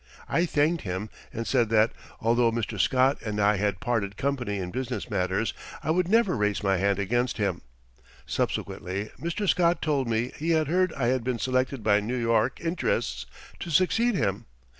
I 0.27 0.47
thanked 0.47 0.81
him 0.81 1.11
and 1.31 1.45
said 1.45 1.69
that, 1.69 1.91
although 2.19 2.51
Mr. 2.51 2.79
Scott 2.79 3.19
and 3.23 3.39
I 3.39 3.57
had 3.57 3.79
parted 3.79 4.17
company 4.17 4.57
in 4.57 4.71
business 4.71 5.11
matters, 5.11 5.53
I 5.83 5.91
would 5.91 6.07
never 6.07 6.35
raise 6.35 6.63
my 6.63 6.77
hand 6.77 6.97
against 6.97 7.37
him. 7.37 7.61
Subsequently 8.25 9.11
Mr. 9.21 9.47
Scott 9.47 9.79
told 9.79 10.07
me 10.07 10.31
he 10.37 10.53
had 10.57 10.67
heard 10.69 10.91
I 10.93 11.09
had 11.09 11.23
been 11.23 11.37
selected 11.37 11.83
by 11.83 11.99
New 11.99 12.17
York 12.17 12.59
interests 12.59 13.27
to 13.59 13.69
succeed 13.69 14.15
him. 14.15 14.45